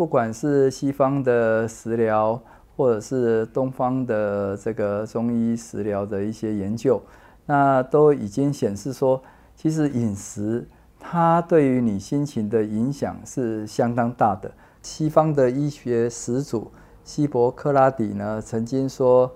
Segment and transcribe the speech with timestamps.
[0.00, 2.40] 不管是西方的食疗，
[2.74, 6.98] 或者是东方的这个中医食疗的一些研究，
[7.44, 9.22] 那都已经显示说，
[9.54, 10.66] 其实饮食
[10.98, 14.50] 它对于你心情的影响是相当大的。
[14.80, 16.70] 西方的医学始祖
[17.04, 19.30] 希伯克拉底呢，曾经说，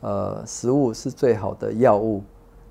[0.00, 2.22] 呃，食物是最好的药物。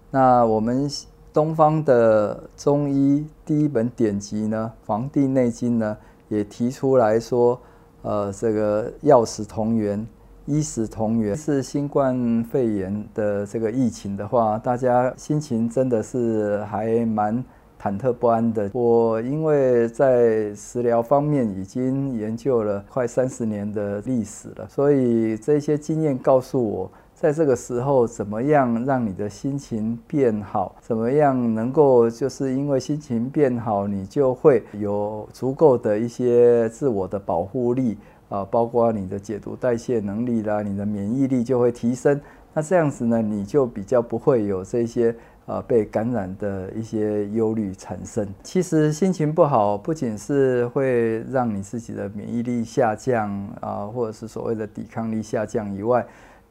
[0.10, 0.90] 那我们
[1.32, 5.96] 东方的中医第一本典籍呢，《黄帝内经》呢，
[6.28, 7.60] 也提出来说，
[8.02, 10.06] 呃，这个药食同源。
[10.48, 17.44] 医食同源是新冠肺炎的这个疫情的话，大家心情真的是还蛮
[17.82, 18.70] 忐忑不安的。
[18.72, 26.92] 我因为在食疗方面已经研究了快三十年的历史了，所以这些经验告诉我，
[27.26, 37.98] 在这个时候怎么样让你的心情变好，怎么样能够就是因为心情变好，你就会有足够的一些自我的保护力。
[38.30, 42.22] 啊，包括你的解毒代谢能力啦，你的免疫力就会提升。
[42.54, 45.16] 那这样子呢，你就比较不会有这些
[45.48, 48.28] 呃被感染的一些忧虑产生。
[48.44, 56.06] 其实心情不好，不仅是会让你自己的免疫力下降啊，或者是所谓的抵抗力下降以外，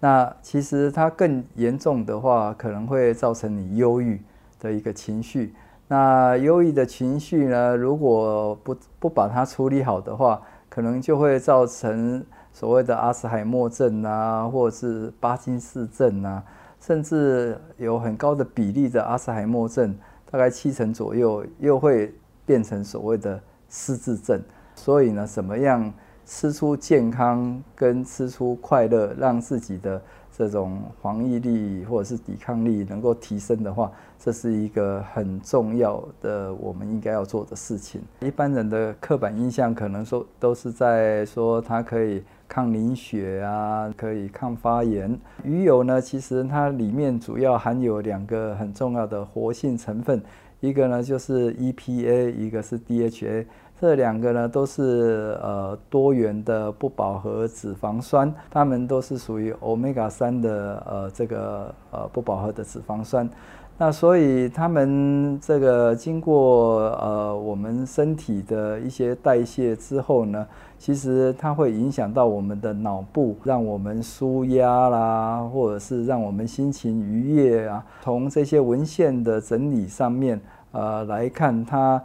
[0.05, 4.21] 那其实它更严重的话，可能会造成你忧郁
[4.61, 5.55] 的一个情绪。
[5.89, 16.45] 那忧郁的情绪呢，如果不不把它处理好的话，可能就会造成所谓的阿兹海默症啊，或者是巴金氏症啊，
[16.79, 19.97] 甚至有很高的比例的阿斯海默症，
[20.31, 24.39] 大概七成左右，又会变成所谓的失智症。
[24.75, 25.91] 所以呢，怎么样
[26.27, 30.01] 吃出健康跟吃出快乐，让自己的
[30.37, 38.01] 这种防御力或者是抵抗力能够提升的话，这是一个很重要的我们应该要做的事情。
[38.21, 45.17] 一般人的刻板印象可能说都是在说它可以抗凝血啊，可以抗发炎。
[45.45, 50.21] 鱼油呢，其实它里面主要含有两个很重要的活性成分，
[50.61, 53.45] 一个呢就是 EPA，一个是 DHA。
[53.81, 63.29] 这两个呢都是呃多元的不饱和脂肪酸，它们都是属于欧米伽三的呃这个呃不饱和的脂肪酸。
[63.77, 70.47] 那所以它们这个经过呃我们身体的一些代谢之后呢，
[70.79, 77.85] 其实它会影响到我们的脑部，让我们舒压啦，或者是让我们心情愉悦啊。
[78.03, 80.41] 从这些文献的整理上面
[80.71, 82.01] 呃来看它。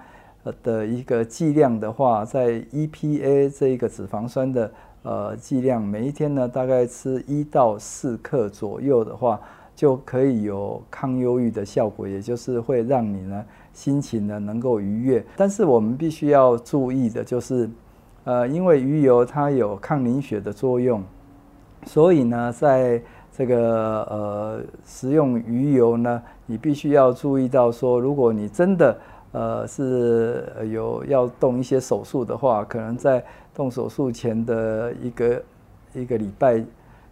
[0.64, 4.72] 的一个剂量的话，在 EPA 这一个脂肪酸的
[5.04, 9.40] 呃剂量，每一天呢大概吃一到四克左右的话，
[9.76, 15.24] 就可以有抗忧郁的效果，也就是会让你呢心情呢能够愉悦。
[15.38, 17.70] 但是我们必须要注意的就是，
[18.24, 21.04] 呃，因为鱼油它有抗凝血的作用，
[21.86, 23.02] 所以呢，在
[23.32, 28.98] 这个呃食用鱼油呢，你必须要注意到说，如果你真的
[29.32, 33.24] 呃，是有要动一些手术的话，可能在
[33.54, 35.44] 动手术前的一个
[35.94, 36.64] 一个礼拜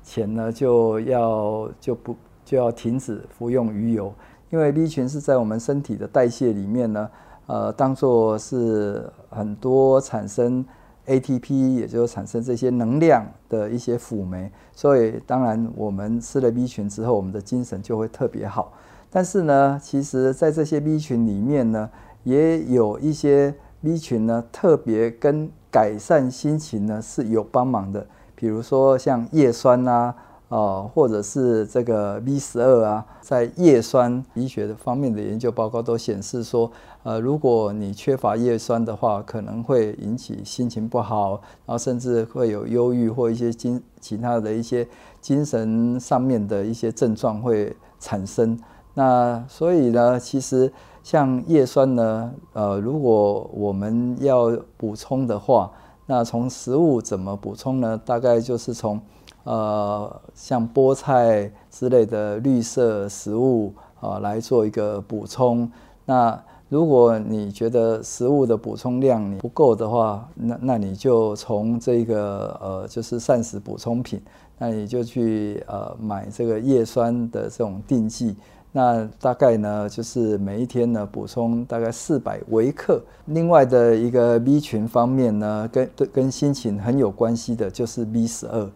[0.04, 4.12] 前呢，就要就不就要停止服用鱼油，
[4.50, 7.10] 因为 B 群是在我们身体的代谢里面呢，
[7.46, 10.66] 呃，当做是很多产生
[11.06, 18.74] ATP，也就是产生这些能量的一些辅酶，所以当然我们吃了 B 群之后，我们的精神就会特别好。
[19.10, 21.90] 但是呢，其实在这些 B 群里面呢，
[22.28, 28.06] 也有一些 B 群呢，特别跟改善心情呢是有帮忙的。
[28.36, 30.14] 比如说像叶酸啊，
[30.50, 36.70] 哦，或者是这个 B 十二啊，在叶酸医学的方面的研究报告都显示说，
[37.04, 44.86] 呃，如果你缺乏叶酸的话，可能会引起心情不好，然后甚至会有忧郁或一些精其他的一些
[45.22, 48.60] 精神上面的一些症状会产生。
[48.98, 55.72] 那所以呢，其实像叶酸呢，呃，如果我们要补充的话，
[56.08, 57.96] 那从食物怎么补充呢？
[58.04, 59.00] 大概就是从
[59.44, 63.72] 呃像菠菜之类的绿色食物
[64.02, 65.72] 啊来做一个补充。
[66.04, 74.20] 那如果你觉得食物的补充量你不够的话，那那你就从这个呃就是膳食补充品，
[74.58, 78.36] 那你就去呃买这个叶酸的这种定剂。
[78.78, 83.02] 那大概呢，就是每一天呢补充大概四百微克。
[83.26, 88.70] 另外的一个 B 群方面呢，跟跟心情很有关系的，就是 B 十二。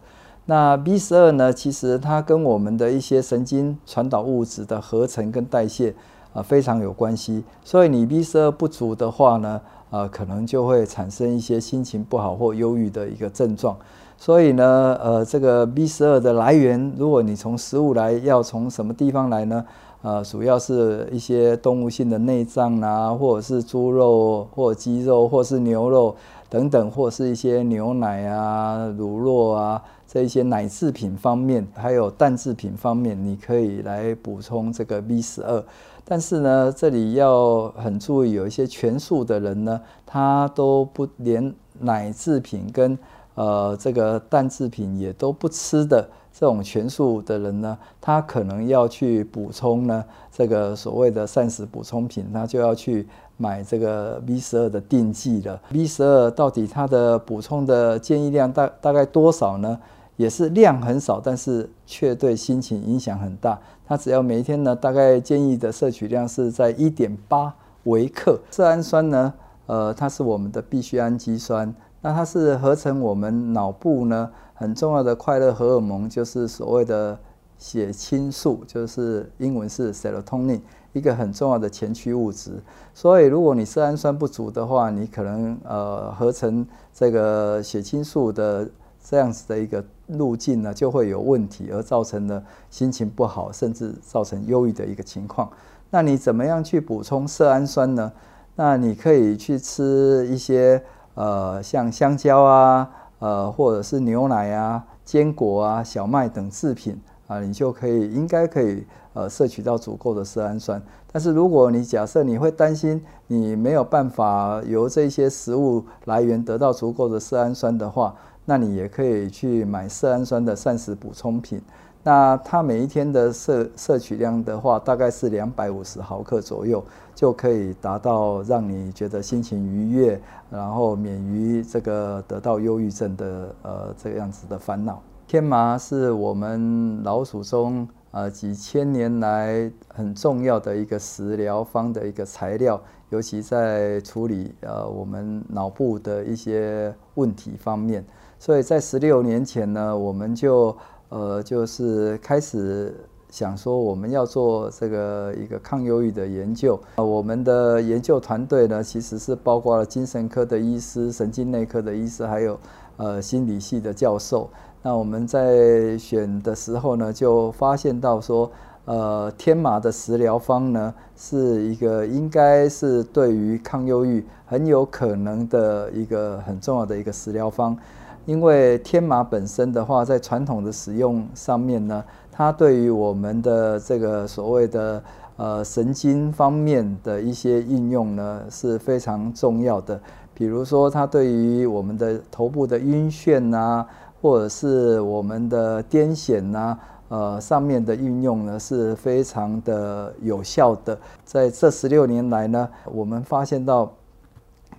[0.47, 5.93] 那 B 十二呢，其实它跟我们的一些神经传导物质的合成跟代谢
[6.33, 7.43] 啊非常有关系。
[7.63, 9.61] 所以你 B 十二不足的话呢，
[9.91, 13.77] 呃，可能就会产生一些心情不好或忧郁的一个症状。
[14.17, 19.63] 所以呢，呃，这个 B 十二的来源，如果你从食物来，要从什么地方来呢？
[20.01, 26.15] 呃，主要是一些动物性的内脏啊，或者是猪肉或鸡肉，或是牛肉
[26.49, 35.63] 等等，或是一些牛奶啊、乳酪啊这一些奶制品方面，还有蛋制品方面，你可以来补充这个 B 十二。
[36.03, 42.97] 但是呢，这里要很注意，有一些全素的人呢，他都不连奶制品跟
[43.35, 46.09] 呃这个蛋制品也都不吃的。
[46.33, 53.07] 这种全素的人呢，他可能要去补充呢这个所谓的膳食补充品，他就要去
[53.37, 55.61] 买这个 B 十二的定剂了。
[55.69, 59.79] B 十二到底它的补充的建议量大大概多少呢？
[60.17, 63.59] 也是量很少，但是却对心情影响很大。
[63.87, 67.51] 它只要每一天呢，大概建议的摄取量是在一点八
[67.85, 68.39] 微克。
[68.51, 69.33] 色氨酸呢，
[69.65, 74.29] 呃，它是我们的必需氨基酸，那它是合成我们脑部呢。
[74.61, 77.17] 很重要的快乐荷尔蒙就是所谓的
[77.57, 80.61] 血清素，就是英文是 serotonin，
[80.93, 82.61] 一个很重要的前驱物质。
[82.93, 86.63] 所以，如果你色氨酸不足的话，你可能呃合成
[86.93, 88.69] 这个血清素的
[89.03, 95.49] 这样子的一个路径呢就会有问题，而造成了心情不好，甚至造成忧郁的一个情况。
[95.89, 98.11] 那你怎么样去补充色氨酸呢？
[98.55, 100.83] 那你可以去吃一些
[101.15, 102.87] 呃像香蕉啊。
[103.21, 108.83] 呃，或者是牛奶啊、坚果啊、小麦等制品啊，你就可以应该可以
[109.13, 110.81] 呃摄取到足够的色氨酸。
[111.11, 118.15] 但是如果你假设你会担心你没有办法由这些食物来源得到足够的色氨酸的话，
[118.45, 121.61] 那你也可以去买色氨酸的膳食补充品。
[122.03, 126.83] 那它每一天的摄摄取量的话，大概是两百五十毫克左右，
[127.13, 130.19] 就可以达到让你觉得心情愉悦，
[130.49, 135.01] 然后免于这个得到忧郁症的呃这个样子的烦恼。
[135.27, 142.81] 天麻是我们老鼠中呃几千年来很重要的一个食疗方的一个材料，
[143.11, 148.03] 尤其在处理呃我们脑部的一些问题方面。
[148.39, 150.75] 所以在十六年前呢，我们就
[151.11, 152.95] 呃，就是开始
[153.29, 156.79] 想说我们要做这个一个抗忧郁的研究。
[156.95, 162.57] 呃，我们的研究团队呢，其实是包括了精神科的医师、神经内科的医师，还有
[162.95, 164.49] 呃心理系的教授。
[164.81, 168.49] 那我们在选的时候呢，就发现到说，
[168.85, 177.77] 呃，天麻的食疗方呢，是一个应该是对于抗忧郁很有可能的一个很重要的一个食疗方。
[178.25, 185.03] 因为天麻本身的话，在传统的使用上面呢，它对于我们的这个所谓的
[185.37, 189.99] 呃神经方面的一些应用呢是非常重要的。
[190.35, 193.85] 比如说，它对于我们的头部的晕眩呐，
[194.21, 196.77] 或者是我们的癫痫呐，
[197.09, 200.97] 呃上面的运用呢是非常的有效的。
[201.25, 203.91] 在这十六年来呢，我们发现到。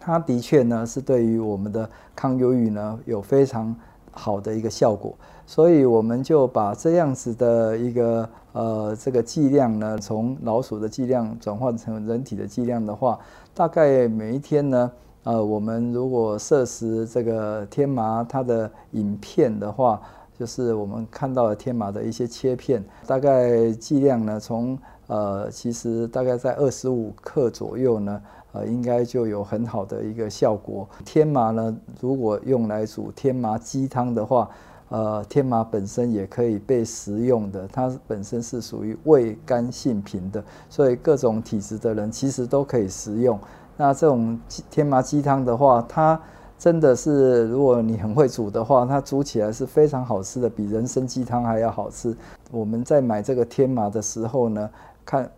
[0.04, 3.72] 它的确呢是对于我们的抗忧郁呢有非常
[4.10, 5.14] 好的一个效果，
[5.46, 13.16] 所以我们就把这样子的一个呃这个剂量呢，从老鼠的剂量转换成人体的剂量的话，
[13.54, 14.90] 大概每一天呢，
[15.22, 20.02] 呃我们如果摄食这个天麻它的影片的话，
[20.36, 28.20] 就是我们看到的天麻的一些切片，大概剂量呢从呃其实大概在二十五克左右呢。
[28.52, 30.86] 呃，应该就有很好的一个效果。
[31.04, 34.48] 天麻呢，如果用来煮天麻鸡汤的话，
[34.90, 43.38] 呃，天麻本身也可以被食用的，它本身是属于味甘性平的，所以各种体质的人其实都可以食用。
[43.76, 44.38] 那这种
[44.70, 46.20] 天麻鸡汤的话，它
[46.58, 52.14] 真的是如果你很会煮的话，它煮起来是非常好吃的，比人参鸡汤还要好吃。
[52.50, 54.70] 我们在买这个天麻的时候呢，
[55.06, 55.30] 看。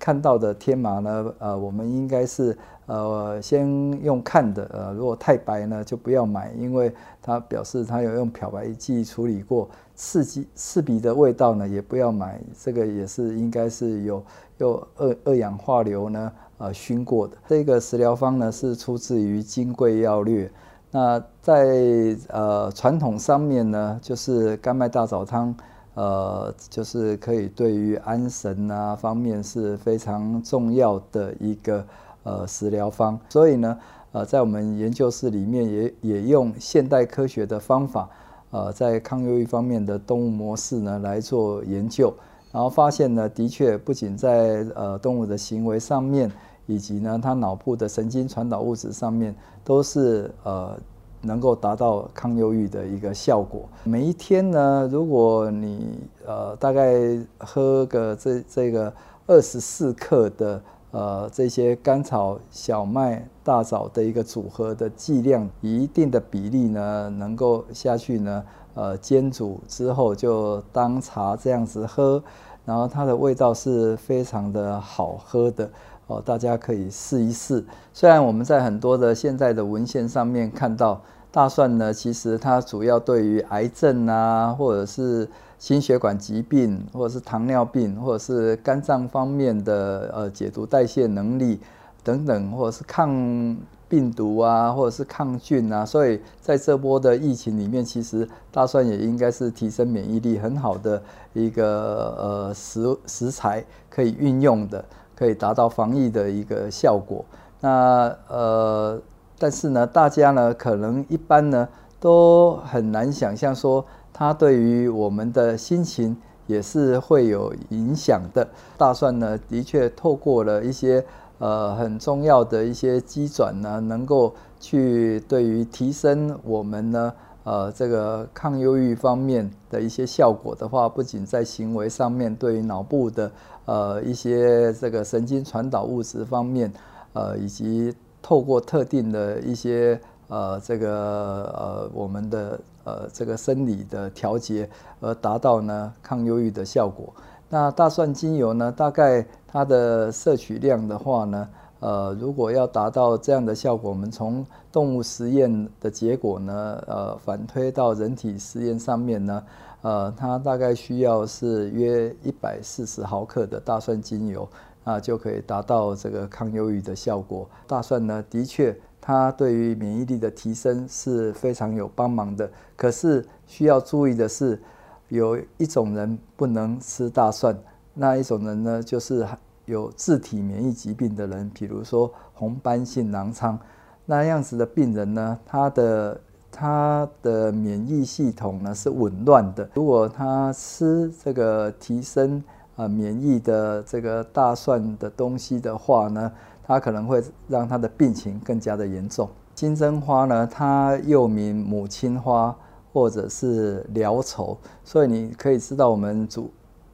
[0.00, 3.68] 看到的天麻呢，呃，我们应该是呃先
[4.02, 6.90] 用看的，呃，如果太白呢就不要买，因为
[7.20, 14.24] 它表示它有用漂白剂处理过，刺激刺鼻的味道呢也不要买，这个也是应该是有
[14.56, 17.36] 用二二氧化硫呢呃熏过的。
[17.46, 20.46] 这个食疗方呢是出自于《金匮要略》，
[20.90, 25.54] 那在呃传统上面呢就是甘麦大枣汤。
[25.94, 31.84] 呃，就是可以对于安神啊方面是非常重要的一个
[32.22, 33.78] 呃食疗方，所以呢，
[34.12, 38.08] 呃，在我们研究室里面也也用现代科学的方法，
[38.50, 42.14] 呃，在抗忧郁方面的动物模式呢来做研究，
[42.52, 46.30] 然后发现呢，的确不仅在呃动物的行为上面
[46.66, 50.78] 以及呢它脑部的神经传导物质上面，都是呃
[51.22, 53.62] 能够达到抗忧郁的一个效果。
[53.84, 58.92] 每一天呢，如果你呃大概喝个这这个
[59.26, 60.60] 二十四克的。
[60.92, 72.20] 呃，这些甘草、小麦、大枣的一个组合的剂量，一定的比例呢，能够下去呢，呃，煎煮之后就当茶这样子喝，
[72.64, 75.70] 然后它的味道是非常的好喝的
[76.10, 77.64] 哦，大家可以试一试。
[77.94, 81.00] 虽然我们在很多的现在的文献上面看到，
[81.30, 91.60] 大蒜呢，其实它主要对于癌症啊，或者是心血管疾病，或者是糖尿病，或者是肝脏方面的呃解毒代谢能力
[92.02, 93.56] 等等，或者是抗
[93.88, 101.00] 病毒啊，或者是抗菌啊，所以在这波的疫情里面，其实大蒜也应该是提升免疫力很好的
[101.34, 104.84] 一个呃食食材，可以运用的，
[105.20, 107.22] 可以达到防疫的一个效果。
[107.60, 108.98] 那呃，
[109.38, 111.68] 但是呢，大家呢可能一般呢
[112.00, 113.84] 都很难想象说。
[114.12, 116.14] 它对于我们的心情
[116.46, 118.46] 也是会有影响的。
[118.76, 121.02] 大蒜呢，的确透过了一些
[121.38, 127.12] 呃很重要的一些机转呢，能够去对于提升我们呢
[127.44, 133.30] 呃这个抗忧郁方面的一些效果的话，不仅在行为上面，对于脑部的
[133.64, 136.72] 呃一些这个神经传导物质方面，
[137.12, 140.00] 呃以及透过特定的一些。
[140.32, 144.70] 呃，这个呃，我们的呃这个生理的调节，
[145.00, 147.12] 而达到呢抗忧郁的效果。
[147.48, 151.48] 那大蒜精油呢，大概它的摄取量的话呢，
[151.80, 159.42] 呃，如果要达到这样的效果，我们从动物实验的结果呢，呃，反推到人体实验上面呢，
[159.82, 164.48] 呃，它大概需要是约一百四十毫克的大蒜精油，
[164.84, 167.48] 啊，就可以达到这个抗忧郁的效果。
[167.66, 168.76] 大蒜呢，的确。
[169.02, 172.48] 它对于免疫力的提升是非常有帮忙的。
[172.76, 174.60] 可是需要注意的是，
[175.08, 177.58] 有一种人不能吃大蒜，
[177.94, 179.26] 那一种人呢，就是
[179.70, 183.58] 有自体免疫疾病的人，比如说红斑性狼疮
[184.04, 186.20] 那样子的病人呢，他的
[186.52, 189.66] 他的免疫系统呢是紊乱的。
[189.74, 192.44] 如果他吃这个提升
[192.76, 196.30] 啊免疫的这个大蒜的东西的话呢？
[196.62, 199.28] 他可能会让他的病情更加的严重。
[199.56, 202.56] 金针花呢，它又名母亲花
[202.92, 206.48] 或者是辽愁，所以你可以知道我们主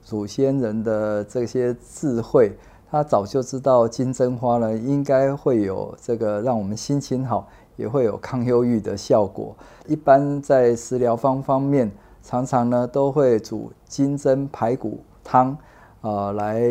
[0.07, 2.53] 祖先人的这些智慧，
[2.89, 9.53] 他早就知道金针花呢应该会有这个让我们心情好，也会有抗忧郁的效果。
[9.89, 11.91] 一般在食疗方方面，
[12.23, 15.59] 常常呢都会煮金针排骨汤
[16.03, 16.63] 啊来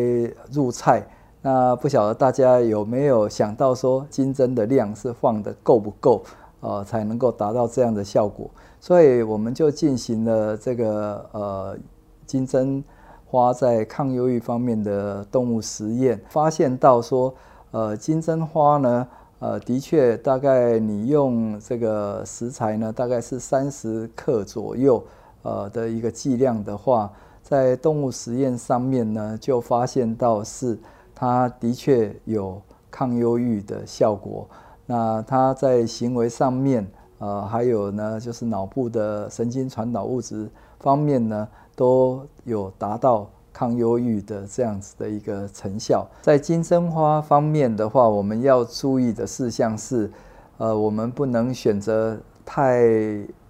[0.50, 1.06] 入菜。
[1.42, 6.22] 那不晓得大家有没有想到说金针的量是放的够不够，
[6.60, 8.50] 呃，才能够达到这样的效果？
[8.80, 11.76] 所以我们就进行了这个呃
[12.24, 12.82] 金针
[13.26, 17.34] 花在抗忧郁方面的动物实验，发现到说，
[17.72, 25.02] 呃，金针花呢，呃，的确大概你用这个食材呢，大概是三十克左右，
[25.42, 30.78] 呃的一个剂量的话，在动物实验上面呢，就发现到是。
[31.18, 34.46] 它的确有抗忧郁的效果。
[34.84, 36.86] 那它在行为上面，
[37.18, 40.48] 呃，还有呢，就是脑部的神经传导物质
[40.80, 46.06] 方面呢，都有达到抗忧郁的这样子的一个成效。
[46.20, 50.10] 在金针花方面的话，我们要注意的事项是，
[50.58, 52.82] 呃，我们不能选择太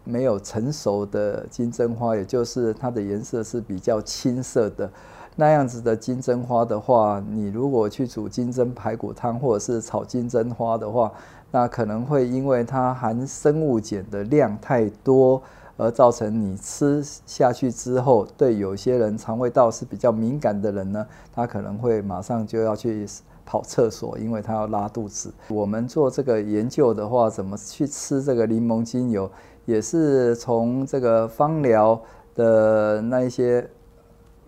[0.04, 4.88] 没有成熟的金针花，也就是它的颜色是比较青色的。
[5.34, 11.12] 那样子的金针花的话，你如果去煮金针排骨汤，或者是炒金针花的话，
[11.56, 15.40] 那可能会因为它含生物碱的量太多，
[15.78, 23.06] 而造成你吃下去之后，对有些人肠胃道是比较敏感的人呢，他可能会马上就要去
[23.46, 25.32] 跑厕所，因为他要拉肚子。
[25.48, 29.30] 我们做这个研究的话，怎么去吃这个柠檬精油，
[29.64, 31.98] 也是从这个芳疗
[32.34, 33.66] 的那一些。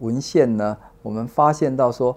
[0.00, 2.14] 文献呢，我们发现到说，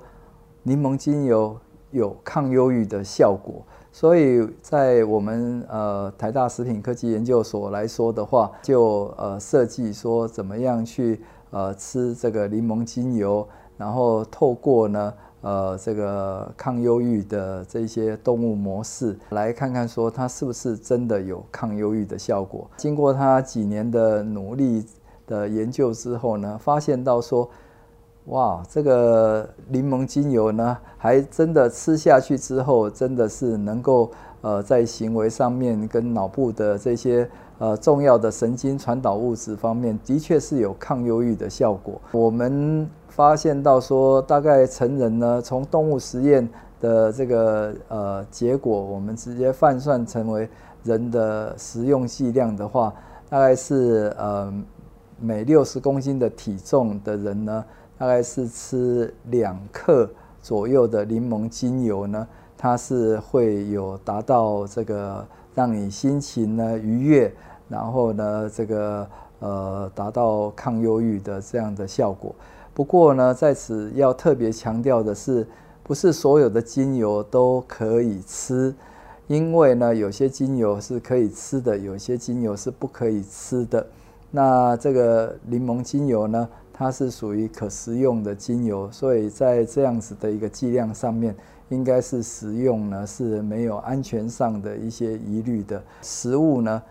[0.64, 1.58] 柠檬精油
[1.92, 11.22] 有抗忧郁的效果，所以在我们呃台大食品科技研究所来说的话，就呃设计说怎么样去
[11.52, 13.46] 呃吃这个柠檬精油，
[13.78, 22.66] 然后透过呢呃这个抗忧郁的这些动物模式，来看看说它是不是真的有抗忧郁的效果。
[22.78, 24.86] 经过他几年的努力
[25.28, 27.50] 的研究之后呢，发现到说。
[28.26, 34.12] 哇，这个柠檬精油呢，还真的吃下去之后，真的是能够
[34.42, 42.00] 呃在行为上面跟脑部的这些呃重要的神经传导物质方面，的确是有抗忧郁的效果。
[42.12, 46.48] 我们发现到说，大概成人呢，从动物实验
[46.80, 50.48] 的这个呃结果，我们直接换算成为
[50.84, 52.94] 人的食用剂量的话，
[53.28, 54.54] 大概是呃
[55.20, 57.66] 每六十公斤的体重的人呢。
[58.02, 60.10] 大概是吃两克
[60.42, 62.28] 左右的柠檬精油呢，
[62.58, 67.32] 它是会有达到这个让你心情呢愉悦，
[67.70, 72.34] 然后呢这个呃达到抗忧郁的这样的效果。
[72.74, 75.46] 不过呢，在此要特别强调的是，
[75.84, 78.74] 不是所有的精油都可以吃，
[79.28, 83.86] 因为呢有些精油是可以吃的，有些精油是不可以吃的。
[84.32, 86.50] 那这个柠檬精油呢？
[86.82, 91.36] 它是属于可食用的精油，所以在这样子的一个剂量上面，
[91.70, 95.80] 应该是食用呢是没有安全上的一些疑虑的。
[96.02, 96.82] 食物呢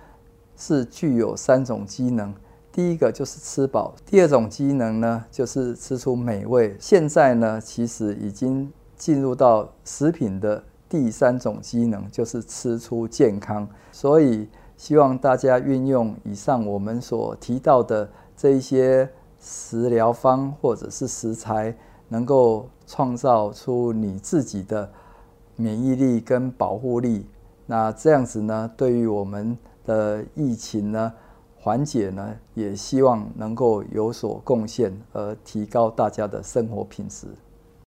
[0.57, 2.33] 是具有三种机能，
[2.71, 6.77] 第一个就是吃饱，第二种机能呢就是吃出美味。
[6.79, 13.69] 现在呢其实已经进入到食品的第三种机能，就是吃出健康。
[13.91, 19.11] 所以希望大家运用以上我们所提到的这一些。
[19.41, 21.75] 食疗方或者是食材，
[22.09, 24.89] 能够创造出你自己的
[25.57, 27.27] 免疫力跟保护力。
[27.67, 31.13] 那这样子呢，对于我们的疫情呢
[31.57, 37.27] 缓解呢，也希望能够有所贡献，而提高大家的生活品质。